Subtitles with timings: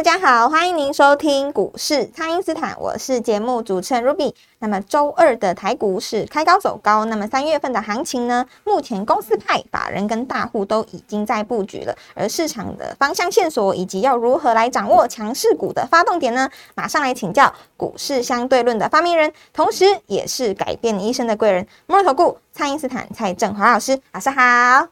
[0.00, 4.32] 大家好，欢迎您收听股市蔡因斯坦，我是节目主持人 Ruby。
[4.60, 8.46] 那么周二的台股是开高走高，那么三月份的行情呢？
[8.64, 16.48] 目前公司派法人跟大户都已经在布局了，而市场的方向线索以及要如何来掌握强势股的发动点呢？
[16.74, 24.40] 马上来请教股市相对论的发明人，同时也是改变你一生的贵人——摩尔投顾蔡因斯坦蔡振华老师，老师好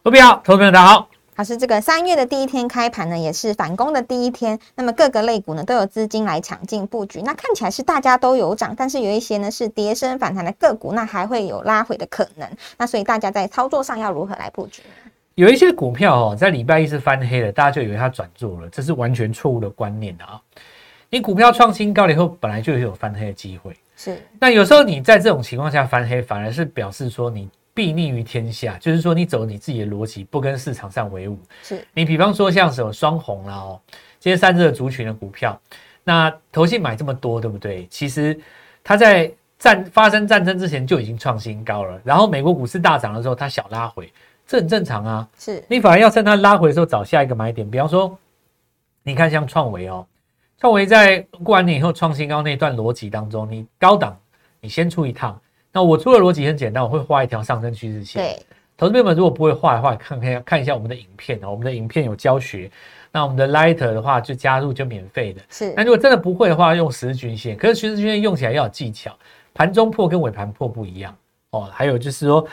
[0.04, 1.08] ，Ruby 好，投资朋友大家好。
[1.38, 4.58] 老师，这个三月的第一天开盘呢，也是反攻的第一天。
[4.74, 7.22] 那么各个类股呢都有资金来抢进布局。
[7.22, 12.48] 那看起来是大家都有涨，但是有一些呢是跌升反弹的个股，那还会有拉回的可能。
[12.76, 14.82] 那所以大家在操作上要如何来布局？
[15.36, 20.42] 有一些股票哦，在礼拜一是翻黑了，大家就以为它转做了，这是完全错误的观念啊！
[21.08, 23.76] 你股票创新高了以后，本来就有翻黑的机会。
[23.96, 24.20] 是。
[24.40, 27.48] 那有时候你在这种情况下翻黑，反而是表示说你。
[27.78, 31.38] 避逆于天下，就是说你走你自己的逻辑，不跟市场上为伍。
[31.62, 33.80] 是你比方说像什么双红啦哦，
[34.18, 35.56] 这些散热族群的股票，
[36.02, 37.86] 那投信买这么多，对不对？
[37.86, 38.36] 其实
[38.82, 44.12] 它在战发生战争之前就已经创新高了，然后美国股市大涨的时候，它小拉回，
[44.44, 45.28] 这很正常啊。
[45.38, 48.18] 是你反而要趁它拉回的时候找下一个买点，比方说，
[49.04, 50.04] 你看像创维哦，
[50.58, 54.18] 创维在过完年以后创新高那段逻辑当中，你高档
[54.60, 55.40] 你先出一趟。
[55.72, 58.22] 那我出的逻辑很简单，我会画一条上升趋势线。
[58.22, 58.42] 对，
[58.76, 62.70] 投资朋友们如果不会画的话，看看看一下我们的影片哦，我们的影片有教学。
[63.10, 65.40] 那我们的 Lighter 的话就加入就免费的。
[65.48, 65.72] 是。
[65.74, 67.56] 那如果真的不会的话，用十日均线。
[67.56, 69.16] 可是十日均线用起来要有技巧，
[69.54, 71.16] 盘中破跟尾盘破不一样
[71.50, 71.62] 哦。
[71.72, 72.46] 还有就是说，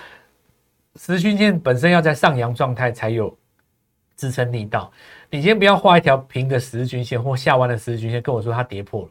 [0.95, 3.35] 十日均线本身要在上扬状态才有
[4.15, 4.91] 支撑力道。
[5.29, 9.09] 你先不要画一条平的十日均线或下弯的十日均线，跟我说它跌破了。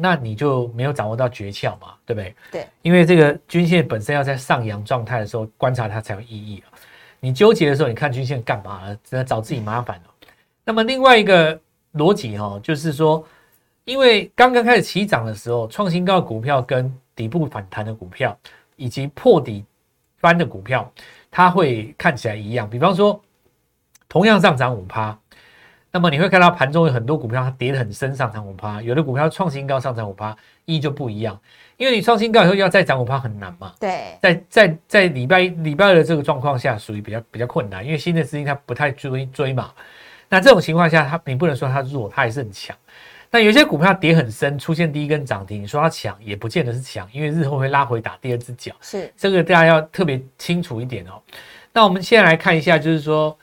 [0.00, 2.34] 那你就没有掌握到诀窍嘛，对不对？
[2.50, 6.72] 对，因为这个均线本身要在上扬状态的时候观察它才有意义啊。
[7.20, 8.96] 你纠结的时候，你看均线干嘛？
[9.04, 10.28] 只能找自己麻烦了。
[10.64, 11.60] 那么另外一个
[11.94, 13.22] 逻辑哈，就是说，
[13.84, 18.36] 因为刚刚开始起涨的时候，创新高的股票跟底部反弹的股票，
[18.76, 19.64] 以及破底
[20.16, 20.90] 翻的股票，
[21.30, 22.68] 它会看起来一样。
[22.68, 23.20] 比方说，
[24.08, 25.18] 同样上涨五趴。
[25.92, 30.30] 那么你会看到盘中有很多股票它跌得很深，上涨五趴；有的股票创新高，上涨五趴，
[30.64, 31.36] 意义就不一样。
[31.76, 33.72] 因为你创新高以后要再涨五趴很难嘛。
[33.80, 39.72] 对，在在在礼拜礼拜二的这个状况下，属于比较比较困难，因为新的资金它不太追追嘛。
[40.28, 42.76] 那这种情况下，它你不能说它弱，它还是很强。
[43.28, 48.72] 那有些股票跌很深，出现第一根涨停，你说它强也不见得是强，因为日后会拉回打第二只脚。
[48.80, 51.20] 是这个大家要特别清楚一点哦。
[51.72, 53.36] 那我们现在来看一下，就是说。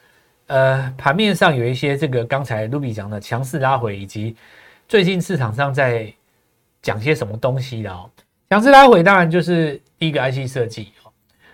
[0.47, 4.35] 呃，盘面上有一些这个刚才卢比讲的强势拉回，以及
[4.87, 6.11] 最近市场上在
[6.81, 8.09] 讲些什么东西的哦。
[8.49, 11.11] 强势拉回当然就是第一个 IC 设计哦，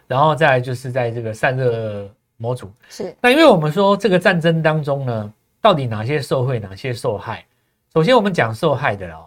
[0.08, 3.16] 然后再来就是在这个散热模组是。
[3.20, 7.44] 那因为我们说这个战争当中呢，到底哪些受惠，哪些受害？
[7.94, 9.26] 首先我们讲受害的哦，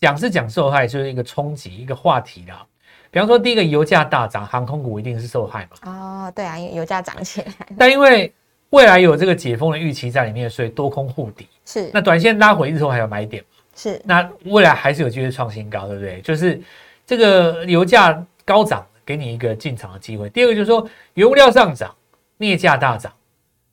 [0.00, 2.64] 讲是讲受害，就是一个冲击一个话题啦。
[3.10, 5.90] 比方说第一个油价大涨，航空股一定是受害嘛。
[5.90, 7.52] 哦，对啊，油价涨起来。
[7.76, 8.32] 但因为
[8.72, 11.46] 未来有这个解封的预期在里面，所以多空互抵。
[11.64, 13.42] 是，那短线拉回日后还有买点
[13.74, 16.20] 是，那未来还是有机会创新高，对不对？
[16.22, 16.60] 就是
[17.06, 20.28] 这个油价高涨，给你一个进场的机会。
[20.30, 21.94] 第二个就是说，原料上涨，
[22.38, 23.12] 镍价大涨，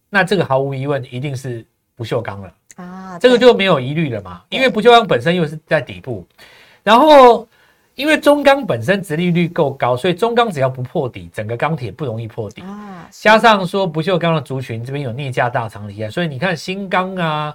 [0.09, 1.65] 那这个毫无疑问一定是
[1.95, 6.25] 不锈钢了啊，这个就没有疑虑了嘛，因为不锈钢本身又是在底部，
[6.83, 7.47] 然后。
[7.99, 13.05] 因为中钢本身殖利率够高，所以中钢只要不破底，整个钢铁不容易破底啊。
[13.11, 17.53] 加上说不锈钢的族群这边有镍价大厂厉害，所以你看新钢啊，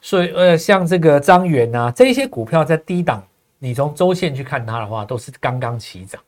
[0.00, 3.22] 所以呃像这个张元啊这些股票在低档，
[3.58, 6.18] 你从周线去看它的话，都是刚刚起涨，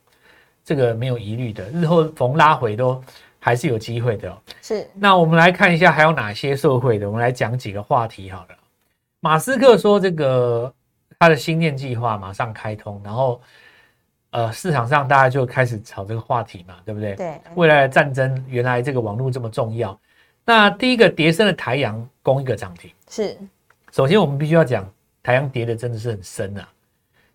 [0.63, 1.67] 这个没有疑虑的。
[1.71, 3.03] 日后逢拉回都
[3.39, 4.37] 还是有机会的。
[4.61, 4.87] 是。
[4.93, 8.55] 那我们来看一下还有哪些受惠的，我们来讲几个话题好了。
[9.19, 10.71] 马斯克说这个。
[11.19, 13.41] 他的新念计划马上开通，然后，
[14.29, 17.15] 呃，市场上大家就开始炒这个话题嘛，对不对？
[17.15, 17.41] 对。
[17.55, 19.99] 未来的战争，原来这个网络这么重要。
[20.45, 23.35] 那第一个叠升的台阳攻一个涨停，是。
[23.91, 24.87] 首先我们必须要讲，
[25.23, 26.67] 台阳跌的真的是很深啊。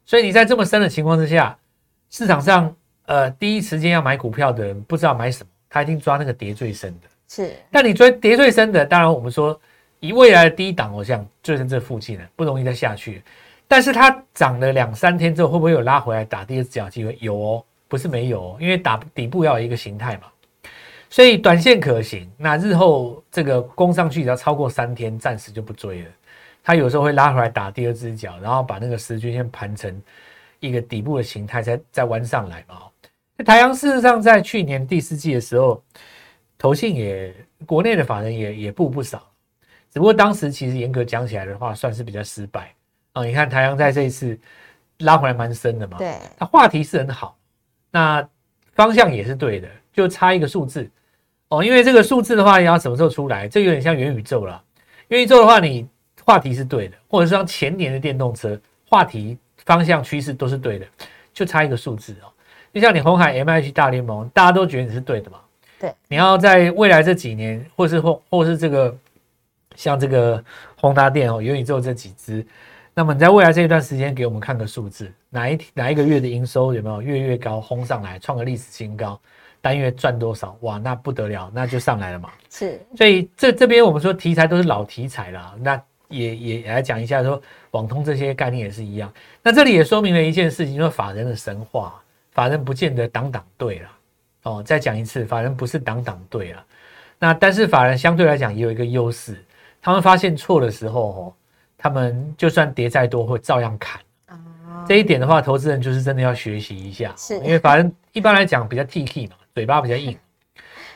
[0.07, 1.59] 所以你在这么深的情况之下，
[2.09, 2.75] 市场上
[3.07, 7.09] 呃第一时间要买股票的人不知道买什么，他一定抓那个跌最深的。
[7.29, 7.53] 是。
[7.71, 9.61] 但你追跌最深的，当然我们说
[9.99, 13.23] 以未来的低档，我想就在这附近了，不容易再下去。
[13.73, 17.17] 但是它涨了两三天之后，会不会有拉回来打第二只脚机会？
[17.23, 20.25] 有哦，不是没有哦，因为打底部要有一个形态嘛，
[21.09, 22.31] 所以短线可行。
[22.37, 26.11] 那日后这个攻上去只要超过三天，暂时就不追了。
[26.63, 30.03] 它有时候会拉回来打第二只脚，然后把那个十均线盘成
[30.61, 32.77] 一个底部的形态，再再弯上来嘛。
[33.43, 35.83] 台阳事实上在去年第四季的时候，
[36.59, 37.35] 投信也
[37.65, 39.27] 国内的法人也也布不少，
[39.91, 42.71] 只不过当时其实严格讲起来的话，算是比较失败
[43.13, 43.25] 啊。
[43.25, 44.39] 你看台阳在这一次
[44.99, 47.37] 拉回来蛮深的嘛，对，它话题是很好，
[47.91, 48.27] 那
[48.75, 50.89] 方向也是对的，就差一个数字
[51.49, 51.63] 哦。
[51.65, 53.49] 因为这个数字的话，要什么时候出来？
[53.49, 54.63] 这有点像元宇宙了。
[55.09, 55.87] 元宇宙的话，你
[56.25, 60.87] 话题是对的，或者是像前年的电动车话题方向趋势都是对的，
[61.33, 62.33] 就差一个数字哦。
[62.73, 65.39] 就像你红海 M H 大联盟，大家都觉得你是对的嘛？
[65.79, 68.97] 对，你要在未来这几年，或是或或是这个
[69.75, 70.43] 像这个
[70.77, 72.47] 宏达电哦，元宇宙这几只，
[72.95, 79.19] 那么你在未来这一段时间给我们看个数字，哪一哪一个月的营收有没有月月高轰上来，创个历史新高，
[79.61, 80.57] 单月赚多少？
[80.61, 82.31] 哇，那不得了，那就上来了嘛。
[82.51, 87.41] 是，所以这这边我们说题材都是老题材了，那也也来讲一下说
[87.71, 89.13] 网通这些概念也是一样。
[89.43, 91.99] 那这里也说明了一件事情，就是法人的神话。
[92.33, 93.91] 法人不见得党党对了，
[94.45, 96.65] 哦，再讲一次，法人不是党党对了。
[97.19, 99.37] 那但是法人相对来讲也有一个优势，
[99.83, 101.35] 他们发现错的时候，哦，
[101.83, 104.01] 他们就算跌再多会照样砍。
[104.87, 110.17] 这一点的话，投资人就是真的要学习一下，是因为法人一般来讲比较 T K 嘛，嘴巴比较硬。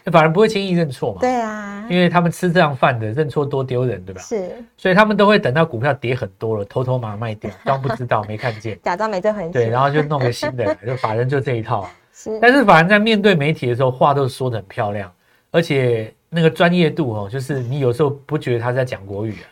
[0.12, 1.20] 法人不会轻易认错嘛？
[1.20, 4.20] 对啊，因为他们吃这样饭的，认错多丢人，对吧？
[4.22, 9.50] 是，所以他们都会等到股票跌很多了，偷偷把它卖掉， 装不知道，没看见，假装没这回事。
[9.50, 11.88] 对，然后就弄个新的， 就法人就这一套。
[12.12, 15.12] 是，但是法人在面对媒体的时候，话都说的很漂亮，
[15.50, 19.46] 而且那个专业度哦，就是你有时候不觉得他在讲国语啊，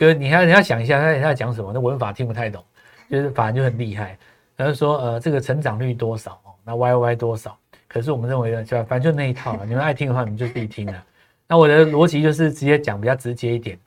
[0.00, 2.64] 就是你要你要想一下他他在讲什么，那文法听不太懂，
[3.10, 4.16] 就是法人就很厉害，
[4.56, 7.54] 他就说呃这个成长率多少哦，那 Y Y 多少。
[7.86, 11.04] 可是我们认为呢，就反正就那一套了，你们爱听的话，你们就自己听了。
[11.46, 13.78] 那我的逻辑就是直接讲，比较直接一点，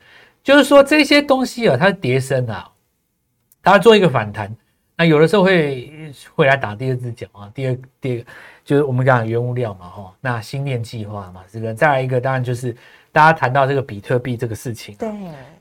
[0.43, 2.69] 就是说这些东西啊，它叠升啊，
[3.63, 4.55] 它做一个反弹，
[4.95, 7.49] 那有的时候会会来打第二只脚啊。
[7.55, 8.25] 第二，第二
[8.63, 12.75] 就是我们讲原物料嘛，哈，那新链计划嘛，这个再来一个，当然就是
[13.11, 15.09] 大家谈到这个比特币这个事情，对，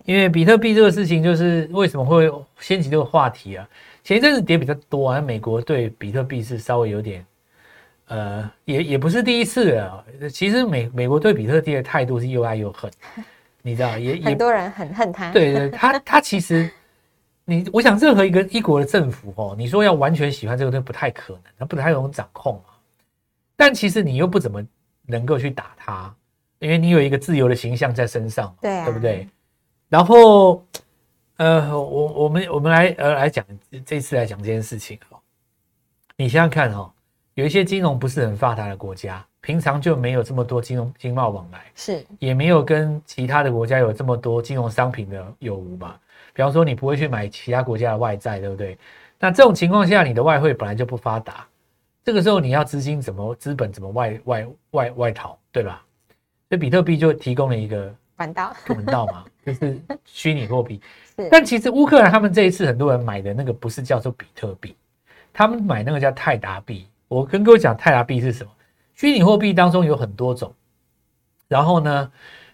[0.04, 3.69] 因为比特币这个事情，就是为什么会掀起这个话题啊？
[4.02, 7.25] 前一阵子跌比较多啊，美国对比特币是稍微有点。
[8.08, 10.04] 呃，也也不是第一次了。
[10.31, 12.90] 其实美美国对比特币的态度是又爱又恨，
[13.62, 15.32] 你知道，也 很多人很恨他。
[15.32, 16.69] 对对，他他其实，
[17.44, 22.75] 你我想任何一个一国的政府哦，你说要完全喜欢这个东西不太可能，他不太容易掌控嘛。
[23.56, 24.62] 但其实你又不怎么
[25.06, 26.14] 能够去打他，
[26.58, 29.26] 因为你有一个自由的形象在身上，对，对不对？
[29.93, 30.65] 然后，
[31.37, 33.44] 呃，我我们我们来呃来讲
[33.85, 35.21] 这次来讲这件事情哦，
[36.17, 36.91] 你想想看哈。
[37.35, 45.94] 有一些金融不是很发达的国家，平常就没有这么多金融经贸往来，是也没有跟其他的国家有这么多金融商品的有无嘛？
[46.33, 48.79] 比方说，你不会去买其他国家的外债，对不对？
[49.19, 51.47] 那这种情况下，你的外汇本来就不发达，
[52.03, 55.85] 这个时候你要资金怎么资本怎么外外外外逃，对吧？
[56.49, 60.81] 所以比特币就提供了一个管道管道嘛，就是虚拟货币。
[61.31, 64.75] 但其实乌克兰他们这一次很多人买的那个不是叫做比特币，
[65.32, 66.87] 他们买那个叫泰达币。
[67.08, 68.51] 我跟各位讲，泰达币是什么？
[68.94, 70.55] 虚拟货币当中有很多种，
[71.49, 72.13] 然后呢，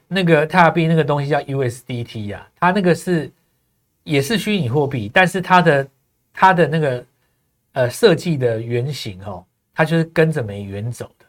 [0.08, 3.30] 那个泰达币那个东西叫 USDT 呀，它那个是
[4.02, 5.88] 也是虚拟货币，但是它的
[6.32, 7.04] 它的那个
[7.72, 11.26] 呃设计的原型哦，它就是跟着美元走的，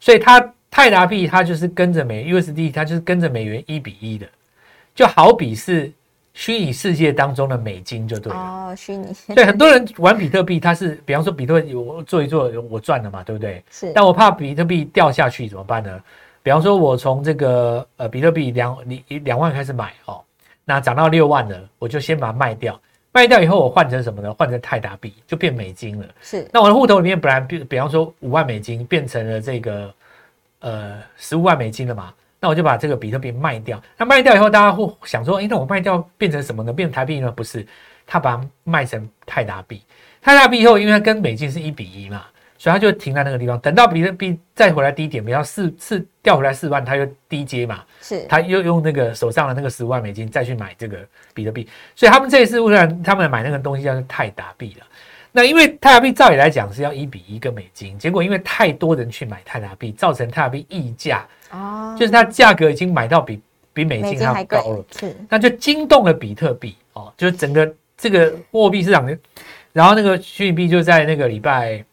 [0.00, 4.26] 所以它泰达币它就是跟着美 USD，它就是跟着美元一比一的，
[4.96, 5.92] 就好比是。
[6.38, 13.64] 虚拟世界当中的美金就对了哦，虚拟对很多人玩比特币，他是比方说比特币我做一做我赚了嘛，对不对？
[13.70, 15.98] 是，但我怕比特币掉下去怎么办呢？
[16.42, 20.20] 比方说我从这个呃比特币两你两万开始买哦，
[20.62, 22.78] 那涨到六万了，我就先把它卖掉，
[23.12, 24.34] 卖掉以后我换成什么呢？
[24.34, 26.06] 换成泰达币就变美金了。
[26.20, 29.90] 是，那我的户头里面本来比比方说五万美金变成了这个
[30.58, 32.12] 呃十五万美金了嘛。
[32.40, 33.82] 那我就把这个比特币卖掉。
[33.96, 36.72] 那卖掉以后，大家会想说：，哎，那我卖掉变成什么呢？
[36.72, 37.30] 变成台币呢？
[37.30, 37.66] 不是，
[38.06, 39.82] 他把它卖成泰达币。
[40.20, 42.24] 泰达币以后，因为它跟美金是一比一嘛，
[42.58, 43.58] 所以它就停在那个地方。
[43.60, 50.98] 等到比特币再回来低点，比方四四掉回来四万，它又低阶嘛，是，他又用那个手上的那个十万美金再去买这个
[51.32, 51.68] 比特币。
[51.94, 54.86] 所以他们这一次，为什么他们买那个东西叫做泰达币了？
[55.36, 63.38] 那因为泰达币照理来讲是要一比一个美金，结果因为太多人去买泰达币，造成泰达币溢价，哦，就是它价格已经买到比
[63.74, 69.06] 比美金还要高了，是，那就惊动了比特币哦，就是整个这个货币市场，
[69.74, 71.84] 然后那个虚拟币就在那个礼拜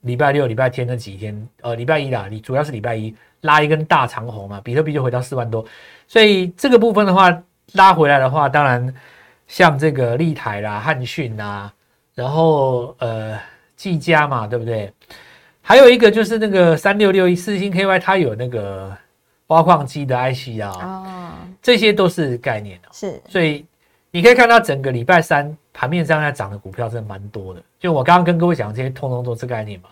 [0.00, 5.64] 礼拜六、礼拜天那几天，呃，礼拜一啦，你主要是礼拜一拉一根大长红嘛，比特币就回到四万多，
[6.08, 7.32] 所以这个部分的话
[7.74, 8.92] 拉回来的话，当然
[9.46, 11.72] 像这个立台啦、汉讯啊，
[12.14, 13.38] 然后呃，
[13.76, 14.92] 技嘉嘛，对不对？
[15.62, 18.96] 还有一个就是那个三六六一四星 KY，它有那个
[19.48, 22.88] 挖矿机的 IC 啊，哦，这些都是概念哦。
[22.92, 23.64] 是所以
[24.10, 27.62] 你可以看到整个礼拜三盘面上在涨的股票真的蛮多的。
[27.78, 29.88] 就我刚刚跟各位讲，这些通通都是概念嘛。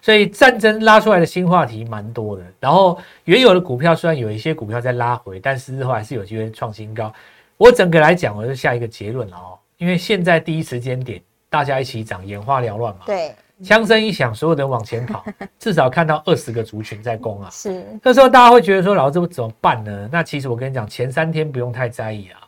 [0.00, 2.42] 所以战争拉出来的新话题蛮多的。
[2.60, 7.12] 然后原有的股票虽然有一些股票在拉回，但是日后还是有机会创新高。
[7.56, 13.00] 我整个来讲，我就下一个结论了哦，因为现在第一时间点大家一起涨，眼花缭乱嘛。
[13.06, 15.24] 对，枪声一响，所有人往前跑，
[15.58, 17.48] 至少看到二十个族群在攻啊。
[17.50, 20.08] 是这时候大家会觉得说，老师这怎么办呢？
[20.12, 22.40] 那其实我跟你讲，前三天不用太在意啊，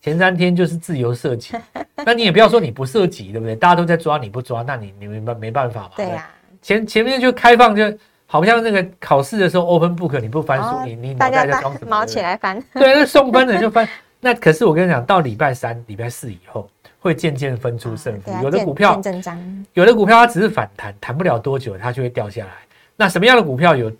[0.00, 1.54] 前三天就是自由射击。
[2.04, 3.54] 那你也不要说你不射击，对不对？
[3.56, 5.90] 大家都在抓，你不抓，那你你没办没办法嘛。
[5.96, 6.28] 对呀，
[6.60, 7.84] 前前面就开放，就
[8.26, 11.90] 好像那个考试的时候 open book，你不翻书，哦你你脑大家袋在装什么？
[11.90, 13.88] 毛起来翻，对，那送分的就翻。
[14.20, 16.68] 那可是我跟你讲，到礼拜三、礼拜四以后，
[17.02, 18.98] 会渐渐分出胜负有的股票
[19.74, 22.52] 有的股票它只是反弹，弹不了多久，它就会掉下来。
[22.96, 23.90] 那什么样的股票有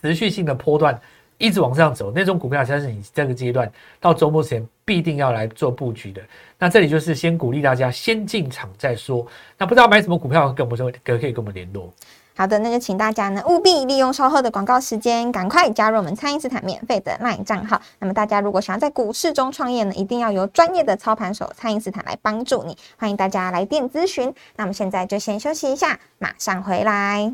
[0.00, 0.98] 持续性的波段，
[1.38, 6.22] 一直往上走，那种股票才是你这个阶段到周末前必定要来做布局的。
[6.56, 9.26] 那这里就是先鼓励大家先进场再说。
[9.58, 11.92] 那不知道买什么股票，跟我们说，可可以跟我们联络。
[12.36, 17.80] 好的，那就请大家呢务必利用稍后的广告时间，赶快加入我们蔡因斯坦免费的 LINE 账号。
[17.98, 22.76] 那么大家如果想要在股市中创业呢，一定要由专业的操盘手蔡因斯坦来帮助你。
[22.98, 24.34] 欢迎大家来电咨询。
[24.56, 27.32] 那我们现在就先休息一下，马上回来。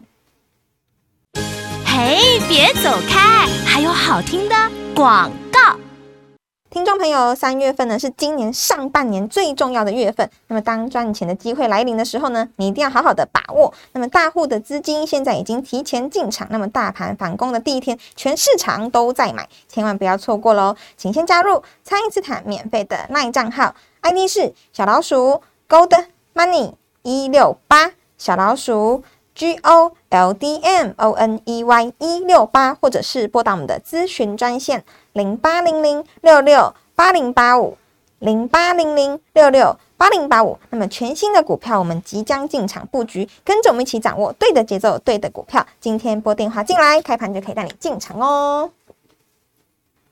[1.85, 4.55] 嘿，别走开，还有好听的
[4.95, 5.42] 广。
[6.73, 10.31] 听众朋友，三月份呢是今年上半年最重要的月份。
[10.47, 13.71] 那么当赚钱的机会来临的时候呢，你一定要好好的把握。
[13.93, 20.75] 那么大户的资金现在已经提前进场，那么大盘反攻的第一天，全市场都在买，千万不要错过喽！
[20.97, 31.93] 请先加入蔡因斯坦免费的 LINE 账号，ID 是小老鼠 Gold Money 一六八，小老鼠 G O L D M O N E Y
[31.99, 37.77] 一六八，或者是拨打我们的咨询专线零八零零六六八零八五
[38.19, 40.59] 零八零零六六八零八五。
[40.71, 45.67] 那么全新的股票，我们即将进场布局，跟着我们一起掌握对的节奏、对的股票。
[45.81, 48.71] 今天拨电话进来，开盘就可以带你进场哦。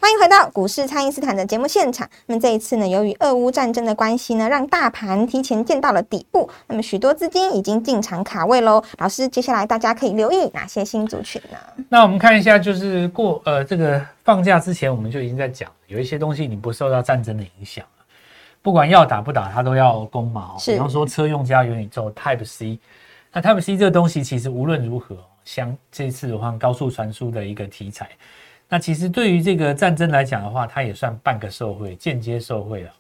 [0.02, 2.09] 欢迎回到股市，蔡因斯坦的节目现场。
[2.25, 8.83] 那么这一次呢，由于俄乌战争的关系呢，让大盘提前见到了底部，那么许多资金已经进场卡位喽。
[8.97, 11.85] 老师，接下来大家可以留意哪些新族群呢？
[11.90, 18.00] 那我们看一下，就是过呃这个放假之前，我们就已经在讲，有一些东西你不受到战争的影响啊，
[18.62, 20.52] 不管要打不打，它都要攻嘛。
[20.64, 22.78] 比方说车用加元宇宙 Type C，
[23.30, 25.14] 那 Type C 这个东西其实无论如何，
[25.45, 28.09] 像这次的话高速传输的一个题材，
[28.71, 32.91] 那其实对于这个战争来讲的话，它也算半个受惠，间接受惠了。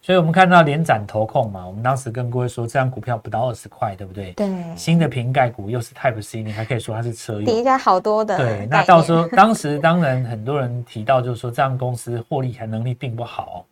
[0.00, 4.32] 所以我们看到连展投控嘛，我们当时跟各位说，这张股票不到二十块，对不对？
[4.34, 7.44] 对，新的瓶盖股又是 Type C，你还可以说它是车用。
[7.44, 13.66] 底下好多的对，那到念时候当时当然很多人提到，就是说这样公司获利还能力并不好。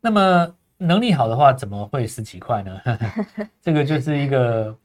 [0.00, 2.80] 那么能力好的话，怎么会十几块呢？
[3.62, 4.76] 这个就是一个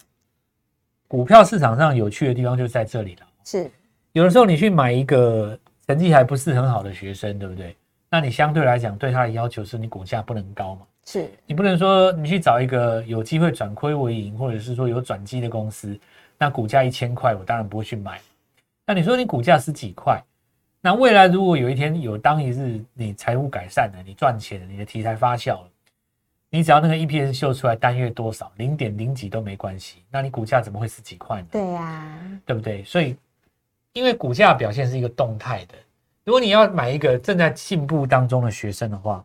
[1.07, 3.21] 股票市场上有趣的地方，就在这里了。
[3.43, 3.69] 是
[4.13, 7.75] 有的时候你去买一个成绩还不是很好的学生，对不对？
[8.09, 10.81] 那你相对来讲对他的要求是你股价不能高嘛？
[11.05, 15.99] 是你不能说你去找一个有机会转亏为盈，或者是说有转机的公司，
[16.37, 18.21] 那股价一千块，我当然不会去买。
[18.85, 20.21] 那你说你股价十几块，
[20.79, 25.69] 那未来如果有一天有当一日你财务改善了，你赚钱了，你的题材发酵了，
[26.49, 31.47] 你只要那个 EPS 秀出来单月多少，零点零几都没关系，那你股价怎么会十几块呢？
[31.51, 32.83] 对呀、对不对？
[32.83, 33.15] 所以，
[33.93, 35.75] 因为股价表现是一个动态的，
[36.25, 39.23] 如果你要买一个正在进步当中的学生的话，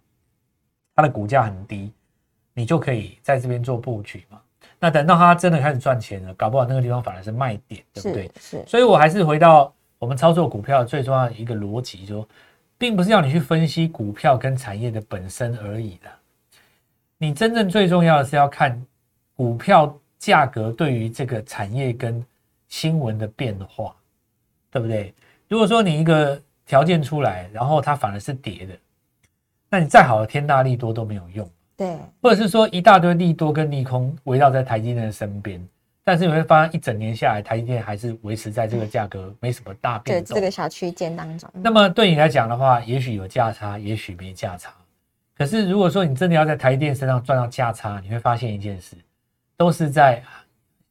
[0.95, 1.93] 他的股价很低，
[2.55, 4.41] 你就可以在这边做布局嘛。
[4.79, 8.31] 那等到他真的开始赚钱了，搞不好那个地方反而是卖点，对不对？
[8.39, 12.29] 是是所以我还是回到我们操作股票最重要的一个逻辑，说，
[12.77, 16.11] 并不是要你去分析股票跟产业的本身而已的。
[17.17, 18.81] 你真正最重要的是要看
[19.35, 22.25] 股票价格对于这个产业跟
[22.69, 23.97] 新闻的变化，
[24.71, 25.15] 对不对？
[25.49, 28.75] 如果说你一个条件出来，然后它反而是跌的，
[29.71, 31.49] 那你再好的天大利多都没有用。
[31.77, 35.65] 对或者是说一大堆利多跟利空围绕在台积电的身边，
[36.03, 40.35] 但是你会发现一整年下来，台积电还是维持在这个价格没什么大对变动。
[40.35, 44.75] 这个小区间当中，那么对你来讲的话，也许有价差，也许没价差。
[45.37, 48.97] 可是如果说你真的要在台电身上赚到价差，你会发现一件事，
[49.57, 50.21] 都是在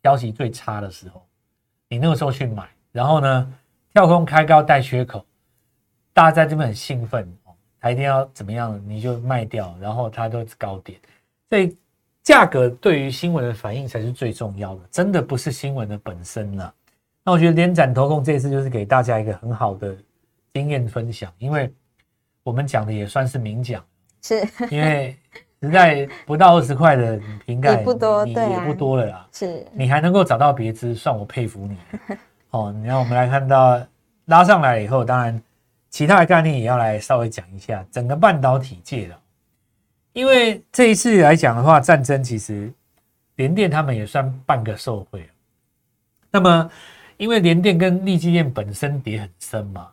[0.03, 1.21] 消息最差的时候，
[1.89, 3.53] 你那个时候去买，然后呢
[3.97, 5.25] 跳空开高带缺口，
[6.13, 7.27] 大家在这边很兴奋，
[7.81, 10.99] 台电要怎么样你就卖掉，然后它都是高点，
[11.49, 11.75] 所以
[12.21, 16.71] 价格对于新闻的反应才是最重要的，真的不是新闻的本身了。
[17.23, 19.97] 那我觉得联展投控这次就是给大家一个很好的
[20.53, 21.73] 经验分享，因为
[22.43, 23.83] 我们讲的也算是明讲。
[24.21, 25.17] 是因为
[25.59, 29.27] 实在不到二十块的瓶盖也不多对啊也不多了啦。
[29.31, 31.75] 是，你还能够找到别支，算我佩服你。
[32.51, 33.81] 哦，你让我们来看到
[34.25, 35.41] 拉上来以后，当然
[35.89, 39.17] 其他的概念也要来稍微讲一下整个半导体界的，
[40.13, 42.71] 因为这一次来讲的话，战争其实
[43.35, 45.29] 联电他们也算半个受惠。
[46.31, 46.69] 那么，
[47.17, 49.89] 因为联电跟力积电本身跌很深嘛，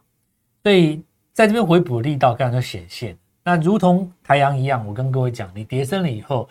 [0.63, 3.17] 所以在这边回补力道刚刚就显现。
[3.43, 6.49] 那如同台阳一样，我跟各位讲，你跌深了以后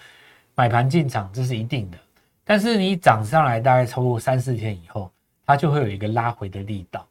[0.55, 1.97] 买盘进场，这是一定的。
[2.45, 5.11] 但是你涨上来大概超过三四天以后，
[5.45, 7.07] 它就会有一个拉回的力道，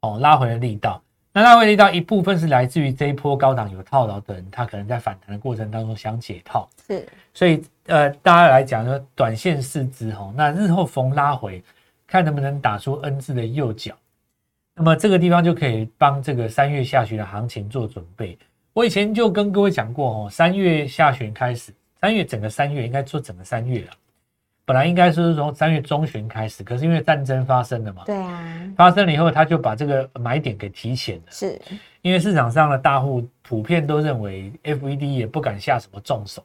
[0.00, 1.02] 哦，拉回的力道。
[1.34, 11.64] 那拉回力道一部分是来自于这一波高档有套牢的人，他可能在反弹的过程当中想解套，是，所以呃，大家来讲说短线市值哈，那日后逢拉回，
[12.06, 13.94] 看能不能打出 N 字的右脚，
[14.74, 18.36] 那么这个地方就可以帮这个三月下旬的行情做准备。
[18.74, 23.92] 我以前就跟各位讲过哦，三月下旬开始，三月整个三月应该做整个三月了，
[24.64, 31.60] 本来应该是从三月中旬开始，可是因为战争发生了嘛，对啊，发生了以后，他就把这个买点给提前了，是，
[32.00, 36.44] 因为市场上的大户普遍都认为 FED 也不敢下什么重手，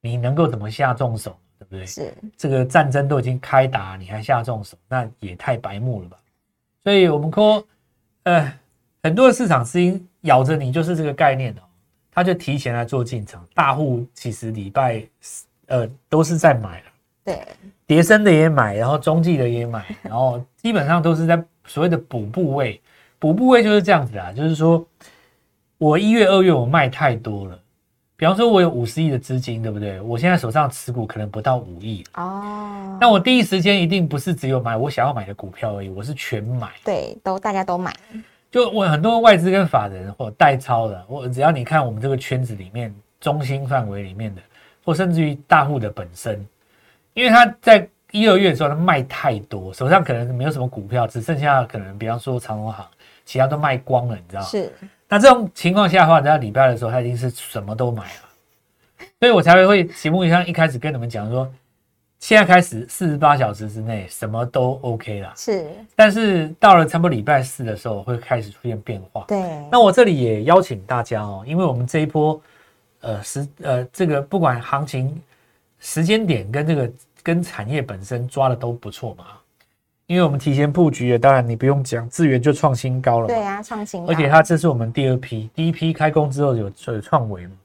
[0.00, 1.86] 你能够怎么下重手，对不对？
[1.86, 6.16] 是，这个战争都已经开打，你还下重手，那也太白目了吧？
[6.82, 7.66] 所以我们说，
[8.24, 8.52] 呃，
[9.02, 11.62] 很多的市场资金咬着你就是这个概念哦，
[12.10, 13.46] 他就提前来做进场。
[13.54, 15.02] 大户其实礼拜
[15.66, 16.86] 呃都是在买了，
[17.26, 17.42] 对，
[17.88, 22.80] 叠升的也买，然后中继的也买，然后基本上都是在所谓的补部位。
[23.18, 24.86] 补部位就是这样子啊，就是说
[25.76, 27.58] 我一月、二月我卖太多了，
[28.14, 30.00] 比方说我有五十亿的资金，对不对？
[30.02, 36.70] 我现在手上持股可能不到五亿，哦，那我第一时间一定不是只有买我想要买的股票而已，我是全买。
[36.84, 37.92] 对，都大家都买，
[38.50, 44.42] 就我很多外资跟法人或代操的，我只要你看我们这个圈子里面中心范围里面的，
[44.84, 46.46] 或甚至于大户的本身，
[47.16, 52.86] 因为他在一二月的时候他卖太多，手上可能没有什么股票，只剩下可能比方说长隆行，
[53.24, 54.46] 其他都卖光了，你知道吗？
[54.46, 54.70] 是，
[55.08, 61.50] 那这种情况下的话，等到礼拜的时候，他已经是什么都买了，所以我才会会节目上一开始跟你们讲说，
[62.18, 65.32] 现在开始四十八小时之内什么都 OK 啦。
[65.34, 69.24] 是，但是到了差不多礼拜四的时候，会开始出现变化。
[69.26, 69.38] 对，
[69.72, 72.38] 那我这里也邀请大家哦，因为我们这一波
[73.00, 75.18] 呃时呃这个不管行情
[75.78, 76.90] 时间点跟这个
[77.26, 79.24] 跟产业本身抓的都不错嘛，
[80.06, 83.34] 因为我们提前布局了，当然你不用讲，资源就创新高了嘛。
[83.34, 87.56] 对啊，创新高，而且它这是我们第二批，第一批开工之后有有创维嘛，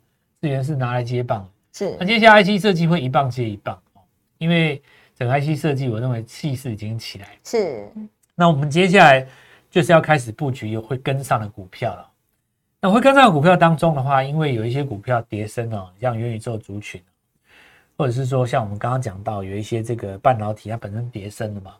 [0.41, 1.47] 资源是拿来接棒。
[1.73, 4.01] 是那接下来 IC 设计会一棒接一棒哦，
[4.39, 4.81] 因为
[5.15, 7.27] 整个 IC 设计我认为气势已经起来。
[7.43, 7.87] 是，
[8.33, 9.23] 那我们接下来
[9.69, 12.07] 就是要开始布局有会跟上的股票了。
[12.81, 16.99] 那会跟上的股票当中的话，因为有一些股票跌升哦，像元宇宙族群，
[18.01, 21.75] 或者是说像我们刚刚讲到有一些这个半导体它本身跌升了嘛，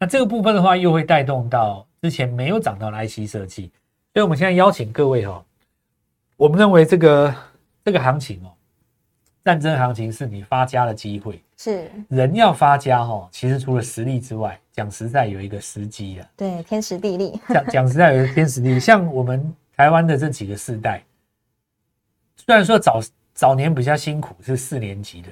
[0.00, 3.70] 那这个部分的话又会带动到之前没有涨到的 IC 设计，
[4.12, 5.44] 所以我们现在邀请各位哈、哦，
[6.36, 7.32] 我们认为这个
[7.84, 8.50] 这个行情哦，
[9.44, 11.40] 战争行情是你发家的机会。
[11.56, 16.28] 是，人要发家哈、哦，其实除了实力之外，讲实在有一个时机啊。
[16.36, 21.00] 对，天时地利，讲讲实在有一个天时地利，像我们台湾的这几个世代，
[22.38, 23.00] 虽然说早
[23.32, 25.28] 早年比较辛苦，是四年级的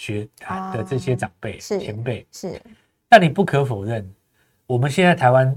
[0.00, 2.58] 学啊的这些长辈、是前辈，是，
[3.06, 4.10] 但你不可否认，
[4.66, 5.54] 我们现在台湾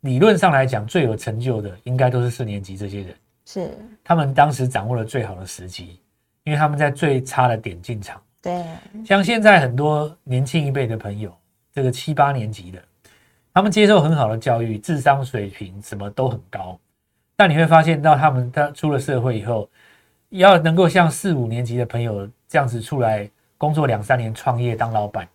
[0.00, 3.70] 理论上来讲最有成就的，应该都是四年级这些人，是，
[4.04, 5.98] 他们当时掌握了最好的时机，
[6.44, 8.20] 因为他们在最差的点进场。
[8.42, 8.62] 对，
[9.02, 11.34] 像现在很多年轻一辈的朋友，
[11.72, 12.78] 这个七八年级的，
[13.54, 16.78] 他们接受很好的教育，智商水平什么都很高，
[17.34, 19.70] 但你会发现到他们他出了社会以后，
[20.28, 23.28] 要能够像四五年级的朋友这样子出来
[23.58, 25.28] 工作两三年创业当老板，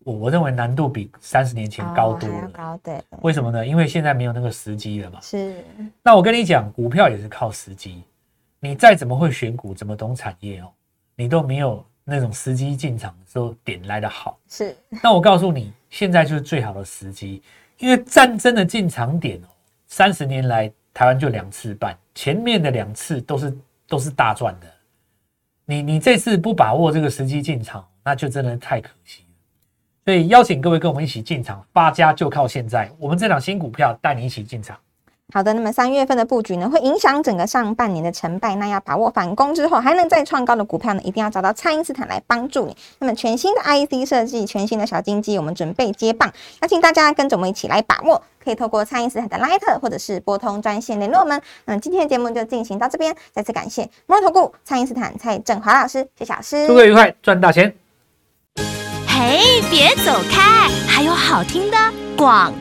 [0.00, 2.34] 我我认为难度比三十年前高多了。
[2.34, 3.64] 哦高，对，为什么呢？
[3.64, 5.20] 因为现在没有那个时机了嘛。
[5.22, 5.64] 是，
[6.02, 8.02] 那我跟你讲，股票也是靠时机，
[8.58, 10.72] 你再怎么会选股，怎么懂产业哦，
[11.14, 14.36] 你都没有那种时机进场的时候点来的好。
[14.48, 17.40] 是，那我告诉你，现在就是最好的时机，
[17.78, 19.46] 因为战争的进场点哦，
[19.86, 24.66] 三十年来台湾就两次半，前面的两次都是都是大赚的，
[25.64, 29.28] 你你这次不把握这个时机进场，那就真的太可惜了。
[30.04, 32.90] 所以邀请各位跟我们一起进场，发家就靠现在。
[32.98, 34.76] 我们这档新股票带你一起进场。
[35.32, 38.54] 好的，那么三月份的布局呢，会影响整个上半年的成败。
[38.56, 42.76] 那要把握反攻之后还能再创高的股票呢，一定要找到蔡因斯坦来帮助你。
[42.98, 48.22] 那么全新的 IC 设计，全新的小金鸡，我们准备接棒，邀请大家跟着我们一起来把握。
[48.44, 51.40] 可以透过蔡因斯坦的 Light 或者是拨通专线联络我们。
[51.64, 57.72] 那今天的节目就进行到这边，再次感谢摩尔投顾蔡因斯坦蔡振华老师，谢谢老师，祝各位愉快，赚大钱。
[59.06, 61.76] 嘿，别走开，还有好听的
[62.16, 62.52] 广。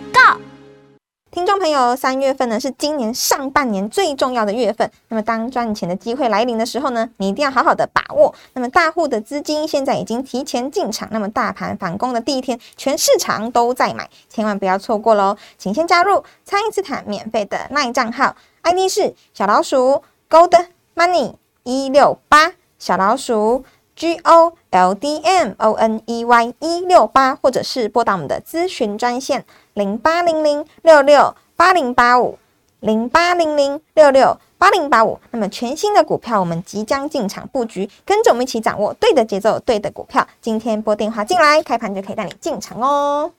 [1.32, 4.92] 听众朋友，三月份呢是今年上半年最重要的月份。
[5.08, 8.36] 那么当赚钱的机会来临的时候呢，你一定要好好的把握。
[8.52, 15.38] 那么大户的资金现在已经提前进场，那么大盘反攻的第一天，全市场都在买，千万不要错过喽！
[15.58, 23.64] 请先加入蔡因斯坦免费的耐账号，ID 是小老鼠 Gold Money 一六八，小老鼠
[23.96, 29.46] G O L D M O N E Y 一六八，或者是拨打我们的咨询专线。
[29.74, 32.40] 零八零零六六八零八五，
[32.80, 35.20] 零八零零六六八零八五。
[35.32, 40.26] 那么全新的股票，我们即将进场布局，跟着我们一起掌握对的节奏，对的股票。
[40.40, 43.34] 今天拨电话进来，开盘就可以带你进场哦。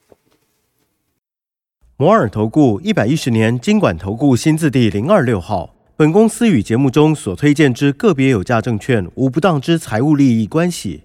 [1.96, 5.70] 摩尔投顾一百一十年经管投顾新字第零二六号。
[5.96, 11.04] 本公司与节目中所推荐之个别有价证券无不当之财务利益关系。